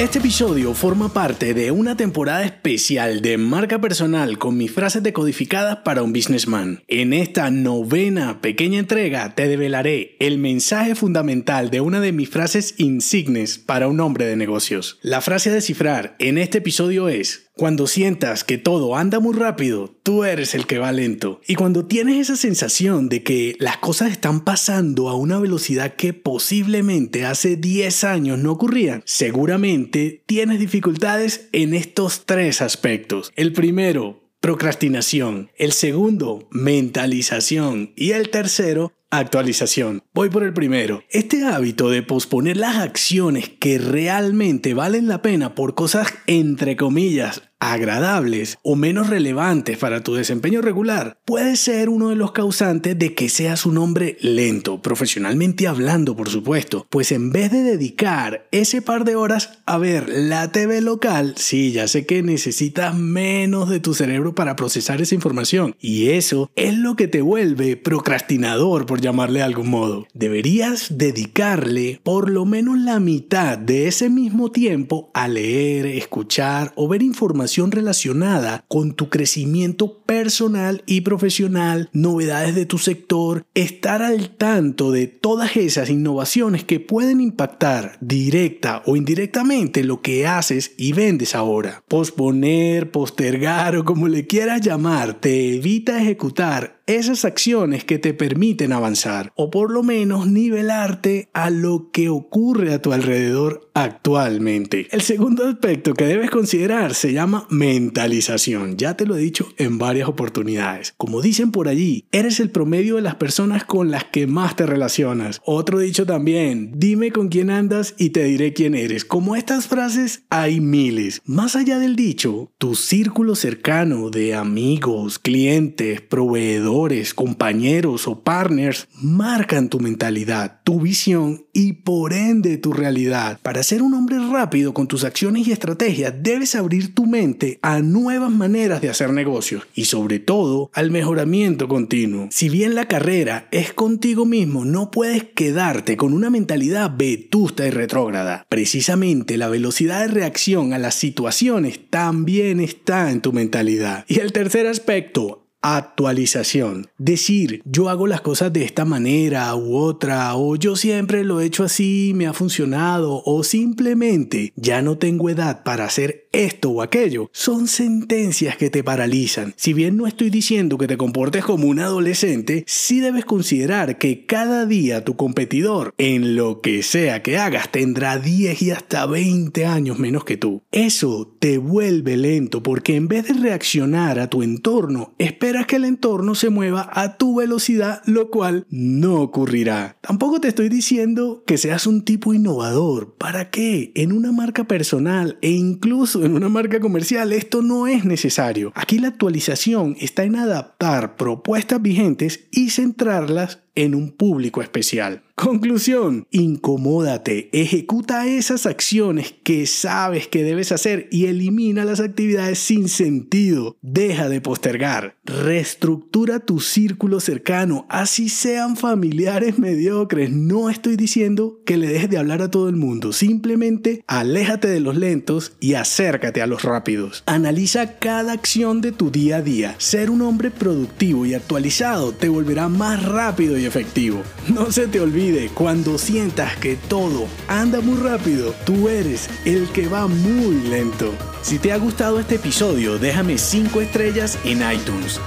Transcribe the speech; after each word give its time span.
Este 0.00 0.18
episodio 0.18 0.72
forma 0.72 1.12
parte 1.12 1.52
de 1.52 1.72
una 1.72 1.94
temporada 1.94 2.42
especial 2.42 3.20
de 3.20 3.36
marca 3.36 3.82
personal 3.82 4.38
con 4.38 4.56
mis 4.56 4.72
frases 4.72 5.02
decodificadas 5.02 5.80
para 5.84 6.02
un 6.02 6.14
businessman. 6.14 6.82
En 6.88 7.12
esta 7.12 7.50
novena 7.50 8.40
pequeña 8.40 8.78
entrega 8.78 9.34
te 9.34 9.46
develaré 9.46 10.16
el 10.18 10.38
mensaje 10.38 10.94
fundamental 10.94 11.68
de 11.68 11.82
una 11.82 12.00
de 12.00 12.12
mis 12.12 12.30
frases 12.30 12.76
insignes 12.78 13.58
para 13.58 13.88
un 13.88 14.00
hombre 14.00 14.24
de 14.24 14.36
negocios. 14.36 14.98
La 15.02 15.20
frase 15.20 15.50
a 15.50 15.52
descifrar 15.52 16.16
en 16.18 16.38
este 16.38 16.58
episodio 16.58 17.10
es 17.10 17.49
cuando 17.60 17.86
sientas 17.86 18.42
que 18.42 18.56
todo 18.56 18.96
anda 18.96 19.20
muy 19.20 19.34
rápido, 19.36 19.94
tú 20.02 20.24
eres 20.24 20.54
el 20.54 20.66
que 20.66 20.78
va 20.78 20.92
lento. 20.92 21.42
Y 21.46 21.56
cuando 21.56 21.84
tienes 21.84 22.18
esa 22.18 22.36
sensación 22.36 23.10
de 23.10 23.22
que 23.22 23.54
las 23.58 23.76
cosas 23.76 24.12
están 24.12 24.46
pasando 24.46 25.10
a 25.10 25.14
una 25.14 25.38
velocidad 25.38 25.94
que 25.94 26.14
posiblemente 26.14 27.26
hace 27.26 27.56
10 27.56 28.04
años 28.04 28.38
no 28.38 28.52
ocurrían, 28.52 29.02
seguramente 29.04 30.22
tienes 30.24 30.58
dificultades 30.58 31.50
en 31.52 31.74
estos 31.74 32.24
tres 32.24 32.62
aspectos. 32.62 33.30
El 33.36 33.52
primero, 33.52 34.24
procrastinación. 34.40 35.50
El 35.54 35.72
segundo, 35.72 36.48
mentalización. 36.50 37.92
Y 37.94 38.12
el 38.12 38.30
tercero, 38.30 38.94
Actualización. 39.12 40.04
Voy 40.14 40.30
por 40.30 40.44
el 40.44 40.52
primero. 40.52 41.02
Este 41.10 41.44
hábito 41.44 41.90
de 41.90 42.04
posponer 42.04 42.56
las 42.56 42.76
acciones 42.76 43.48
que 43.48 43.76
realmente 43.78 44.72
valen 44.72 45.08
la 45.08 45.20
pena 45.20 45.56
por 45.56 45.74
cosas 45.74 46.14
entre 46.28 46.76
comillas 46.76 47.42
agradables 47.60 48.58
o 48.62 48.74
menos 48.74 49.10
relevantes 49.10 49.76
para 49.76 50.02
tu 50.02 50.14
desempeño 50.14 50.62
regular 50.62 51.18
puede 51.26 51.56
ser 51.56 51.90
uno 51.90 52.08
de 52.08 52.16
los 52.16 52.32
causantes 52.32 52.98
de 52.98 53.14
que 53.14 53.28
seas 53.28 53.66
un 53.66 53.76
hombre 53.76 54.16
lento, 54.20 54.80
profesionalmente 54.80 55.68
hablando 55.68 56.16
por 56.16 56.30
supuesto, 56.30 56.86
pues 56.88 57.12
en 57.12 57.30
vez 57.30 57.52
de 57.52 57.62
dedicar 57.62 58.48
ese 58.50 58.80
par 58.80 59.04
de 59.04 59.14
horas 59.14 59.58
a 59.66 59.76
ver 59.76 60.08
la 60.08 60.50
TV 60.50 60.80
local, 60.80 61.34
sí, 61.36 61.70
ya 61.72 61.86
sé 61.86 62.06
que 62.06 62.22
necesitas 62.22 62.94
menos 62.94 63.68
de 63.68 63.80
tu 63.80 63.92
cerebro 63.92 64.34
para 64.34 64.56
procesar 64.56 65.02
esa 65.02 65.14
información 65.14 65.76
y 65.78 66.08
eso 66.08 66.50
es 66.56 66.74
lo 66.74 66.96
que 66.96 67.08
te 67.08 67.20
vuelve 67.20 67.76
procrastinador 67.76 68.86
por 68.86 68.99
llamarle 69.00 69.40
de 69.40 69.44
algún 69.44 69.70
modo. 69.70 70.06
Deberías 70.14 70.98
dedicarle 70.98 72.00
por 72.02 72.30
lo 72.30 72.44
menos 72.44 72.78
la 72.78 73.00
mitad 73.00 73.58
de 73.58 73.88
ese 73.88 74.10
mismo 74.10 74.50
tiempo 74.50 75.10
a 75.14 75.28
leer, 75.28 75.86
escuchar 75.86 76.72
o 76.76 76.88
ver 76.88 77.02
información 77.02 77.70
relacionada 77.70 78.64
con 78.68 78.94
tu 78.94 79.08
crecimiento 79.08 80.02
personal 80.02 80.82
y 80.86 81.02
profesional, 81.02 81.88
novedades 81.92 82.54
de 82.54 82.66
tu 82.66 82.78
sector, 82.78 83.46
estar 83.54 84.02
al 84.02 84.30
tanto 84.30 84.90
de 84.90 85.06
todas 85.06 85.56
esas 85.56 85.90
innovaciones 85.90 86.64
que 86.64 86.80
pueden 86.80 87.20
impactar 87.20 87.98
directa 88.00 88.82
o 88.86 88.96
indirectamente 88.96 89.84
lo 89.84 90.02
que 90.02 90.26
haces 90.26 90.72
y 90.76 90.92
vendes 90.92 91.34
ahora. 91.34 91.82
Posponer, 91.88 92.90
postergar 92.90 93.76
o 93.76 93.84
como 93.84 94.08
le 94.08 94.26
quieras 94.26 94.60
llamar, 94.60 95.20
te 95.20 95.56
evita 95.56 96.00
ejecutar 96.00 96.79
esas 96.86 97.24
acciones 97.24 97.84
que 97.84 97.98
te 97.98 98.14
permiten 98.14 98.72
avanzar 98.72 99.32
o 99.36 99.50
por 99.50 99.70
lo 99.70 99.82
menos 99.82 100.26
nivelarte 100.26 101.28
a 101.32 101.50
lo 101.50 101.90
que 101.92 102.08
ocurre 102.08 102.72
a 102.72 102.82
tu 102.82 102.92
alrededor 102.92 103.70
actualmente. 103.74 104.88
El 104.90 105.00
segundo 105.00 105.46
aspecto 105.46 105.94
que 105.94 106.04
debes 106.04 106.30
considerar 106.30 106.94
se 106.94 107.12
llama 107.12 107.46
mentalización. 107.50 108.76
Ya 108.76 108.96
te 108.96 109.06
lo 109.06 109.16
he 109.16 109.20
dicho 109.20 109.48
en 109.56 109.78
varias 109.78 110.08
oportunidades. 110.08 110.94
Como 110.96 111.22
dicen 111.22 111.50
por 111.50 111.68
allí, 111.68 112.04
eres 112.12 112.40
el 112.40 112.50
promedio 112.50 112.96
de 112.96 113.02
las 113.02 113.14
personas 113.14 113.64
con 113.64 113.90
las 113.90 114.04
que 114.04 114.26
más 114.26 114.56
te 114.56 114.66
relacionas. 114.66 115.40
Otro 115.44 115.78
dicho 115.78 116.06
también, 116.06 116.72
dime 116.76 117.12
con 117.12 117.28
quién 117.28 117.50
andas 117.50 117.94
y 117.98 118.10
te 118.10 118.24
diré 118.24 118.52
quién 118.52 118.74
eres. 118.74 119.04
Como 119.04 119.36
estas 119.36 119.66
frases 119.66 120.22
hay 120.30 120.60
miles. 120.60 121.22
Más 121.24 121.56
allá 121.56 121.78
del 121.78 121.96
dicho, 121.96 122.52
tu 122.58 122.74
círculo 122.74 123.34
cercano 123.34 124.10
de 124.10 124.34
amigos, 124.34 125.18
clientes, 125.18 126.00
proveedores, 126.00 126.79
compañeros 127.14 128.08
o 128.08 128.20
partners 128.20 128.88
marcan 128.94 129.68
tu 129.68 129.80
mentalidad, 129.80 130.60
tu 130.64 130.80
visión 130.80 131.44
y 131.52 131.74
por 131.74 132.12
ende 132.12 132.56
tu 132.56 132.72
realidad. 132.72 133.38
Para 133.42 133.62
ser 133.62 133.82
un 133.82 133.94
hombre 133.94 134.16
rápido 134.30 134.72
con 134.72 134.86
tus 134.88 135.04
acciones 135.04 135.46
y 135.46 135.52
estrategias, 135.52 136.14
debes 136.22 136.54
abrir 136.54 136.94
tu 136.94 137.06
mente 137.06 137.58
a 137.62 137.80
nuevas 137.80 138.30
maneras 138.30 138.80
de 138.80 138.88
hacer 138.88 139.12
negocios 139.12 139.66
y 139.74 139.84
sobre 139.84 140.18
todo 140.18 140.70
al 140.72 140.90
mejoramiento 140.90 141.68
continuo. 141.68 142.28
Si 142.30 142.48
bien 142.48 142.74
la 142.74 142.86
carrera 142.86 143.46
es 143.50 143.72
contigo 143.72 144.24
mismo, 144.24 144.64
no 144.64 144.90
puedes 144.90 145.24
quedarte 145.24 145.96
con 145.96 146.14
una 146.14 146.30
mentalidad 146.30 146.92
vetusta 146.96 147.66
y 147.66 147.70
retrógrada. 147.70 148.46
Precisamente 148.48 149.36
la 149.36 149.48
velocidad 149.48 150.00
de 150.00 150.08
reacción 150.08 150.72
a 150.72 150.78
las 150.78 150.94
situaciones 150.94 151.80
también 151.90 152.60
está 152.60 153.10
en 153.10 153.20
tu 153.20 153.32
mentalidad. 153.32 154.04
Y 154.08 154.20
el 154.20 154.32
tercer 154.32 154.66
aspecto, 154.66 155.39
actualización. 155.62 156.88
Decir, 156.98 157.62
yo 157.64 157.88
hago 157.88 158.06
las 158.06 158.20
cosas 158.20 158.52
de 158.52 158.64
esta 158.64 158.84
manera 158.84 159.54
u 159.54 159.76
otra, 159.76 160.34
o 160.34 160.56
yo 160.56 160.76
siempre 160.76 161.24
lo 161.24 161.40
he 161.40 161.46
hecho 161.46 161.64
así, 161.64 162.12
me 162.14 162.26
ha 162.26 162.32
funcionado, 162.32 163.22
o 163.24 163.42
simplemente 163.44 164.52
ya 164.56 164.82
no 164.82 164.98
tengo 164.98 165.28
edad 165.28 165.62
para 165.62 165.84
hacer 165.84 166.28
esto 166.32 166.70
o 166.70 166.82
aquello, 166.82 167.30
son 167.32 167.68
sentencias 167.68 168.56
que 168.56 168.70
te 168.70 168.82
paralizan. 168.82 169.54
Si 169.56 169.72
bien 169.72 169.96
no 169.96 170.06
estoy 170.06 170.30
diciendo 170.30 170.78
que 170.78 170.86
te 170.86 170.96
comportes 170.96 171.44
como 171.44 171.68
un 171.68 171.80
adolescente, 171.80 172.64
sí 172.66 173.00
debes 173.00 173.24
considerar 173.24 173.98
que 173.98 174.24
cada 174.24 174.66
día 174.66 175.04
tu 175.04 175.16
competidor, 175.16 175.94
en 175.98 176.36
lo 176.36 176.60
que 176.60 176.82
sea 176.82 177.22
que 177.22 177.38
hagas, 177.38 177.70
tendrá 177.70 178.18
10 178.18 178.62
y 178.62 178.70
hasta 178.70 179.06
20 179.06 179.66
años 179.66 179.98
menos 179.98 180.24
que 180.24 180.36
tú. 180.36 180.62
Eso 180.72 181.36
te 181.38 181.58
vuelve 181.58 182.16
lento 182.16 182.62
porque 182.62 182.96
en 182.96 183.08
vez 183.08 183.28
de 183.28 183.34
reaccionar 183.34 184.18
a 184.18 184.30
tu 184.30 184.42
entorno, 184.42 185.14
espera 185.18 185.50
esperas 185.50 185.66
que 185.66 185.76
el 185.76 185.84
entorno 185.84 186.36
se 186.36 186.48
mueva 186.48 186.88
a 186.92 187.16
tu 187.16 187.34
velocidad, 187.34 188.02
lo 188.06 188.30
cual 188.30 188.66
no 188.70 189.20
ocurrirá. 189.20 189.96
Tampoco 190.00 190.40
te 190.40 190.46
estoy 190.46 190.68
diciendo 190.68 191.42
que 191.44 191.58
seas 191.58 191.88
un 191.88 192.02
tipo 192.02 192.32
innovador. 192.32 193.16
¿Para 193.16 193.50
qué? 193.50 193.90
En 193.96 194.12
una 194.12 194.30
marca 194.30 194.64
personal 194.64 195.38
e 195.42 195.50
incluso 195.50 196.19
en 196.24 196.34
una 196.34 196.48
marca 196.48 196.80
comercial 196.80 197.32
esto 197.32 197.62
no 197.62 197.86
es 197.86 198.04
necesario. 198.04 198.72
Aquí 198.74 198.98
la 198.98 199.08
actualización 199.08 199.96
está 200.00 200.24
en 200.24 200.36
adaptar 200.36 201.16
propuestas 201.16 201.80
vigentes 201.80 202.48
y 202.50 202.70
centrarlas 202.70 203.60
en 203.74 203.94
un 203.94 204.10
público 204.10 204.62
especial. 204.62 205.22
Conclusión, 205.40 206.26
incomódate, 206.30 207.48
ejecuta 207.54 208.26
esas 208.26 208.66
acciones 208.66 209.34
que 209.42 209.66
sabes 209.66 210.28
que 210.28 210.42
debes 210.42 210.70
hacer 210.70 211.08
y 211.10 211.26
elimina 211.26 211.86
las 211.86 212.00
actividades 212.00 212.58
sin 212.58 212.90
sentido. 212.90 213.78
Deja 213.80 214.28
de 214.28 214.42
postergar, 214.42 215.16
reestructura 215.24 216.40
tu 216.40 216.60
círculo 216.60 217.20
cercano, 217.20 217.86
así 217.88 218.28
sean 218.28 218.76
familiares 218.76 219.58
mediocres. 219.58 220.30
No 220.30 220.68
estoy 220.68 220.96
diciendo 220.96 221.62
que 221.64 221.78
le 221.78 221.88
dejes 221.88 222.10
de 222.10 222.18
hablar 222.18 222.42
a 222.42 222.50
todo 222.50 222.68
el 222.68 222.76
mundo, 222.76 223.14
simplemente 223.14 224.04
aléjate 224.06 224.68
de 224.68 224.80
los 224.80 224.96
lentos 224.96 225.52
y 225.58 225.72
acércate 225.72 226.42
a 226.42 226.46
los 226.46 226.64
rápidos. 226.64 227.22
Analiza 227.24 227.98
cada 227.98 228.32
acción 228.32 228.82
de 228.82 228.92
tu 228.92 229.10
día 229.10 229.36
a 229.36 229.42
día. 229.42 229.74
Ser 229.78 230.10
un 230.10 230.20
hombre 230.20 230.50
productivo 230.50 231.24
y 231.24 231.32
actualizado 231.32 232.12
te 232.12 232.28
volverá 232.28 232.68
más 232.68 233.02
rápido 233.02 233.56
efectivo. 233.68 234.22
No 234.48 234.72
se 234.72 234.86
te 234.86 235.00
olvide, 235.00 235.48
cuando 235.48 235.98
sientas 235.98 236.56
que 236.56 236.76
todo 236.76 237.26
anda 237.48 237.80
muy 237.80 237.98
rápido, 237.98 238.54
tú 238.64 238.88
eres 238.88 239.28
el 239.44 239.68
que 239.68 239.88
va 239.88 240.06
muy 240.06 240.68
lento. 240.68 241.12
Si 241.42 241.58
te 241.58 241.72
ha 241.72 241.78
gustado 241.78 242.20
este 242.20 242.36
episodio, 242.36 242.98
déjame 242.98 243.38
5 243.38 243.80
estrellas 243.80 244.38
en 244.44 244.62
iTunes. 244.70 245.20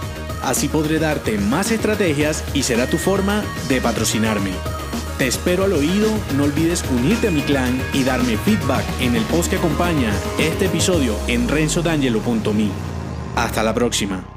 Así 0.43 0.67
podré 0.67 0.99
darte 0.99 1.37
más 1.37 1.71
estrategias 1.71 2.43
y 2.53 2.63
será 2.63 2.87
tu 2.87 2.97
forma 2.97 3.43
de 3.69 3.79
patrocinarme. 3.79 4.51
Te 5.17 5.27
espero 5.27 5.63
al 5.63 5.73
oído, 5.73 6.09
no 6.35 6.43
olvides 6.43 6.83
unirte 6.91 7.29
a 7.29 7.31
mi 7.31 7.41
clan 7.41 7.81
y 7.93 8.03
darme 8.03 8.37
feedback 8.37 8.83
en 8.99 9.15
el 9.15 9.23
post 9.23 9.49
que 9.49 9.57
acompaña 9.57 10.11
este 10.39 10.65
episodio 10.65 11.15
en 11.27 11.47
renzodangelo.me. 11.47 12.69
Hasta 13.35 13.63
la 13.63 13.73
próxima. 13.73 14.32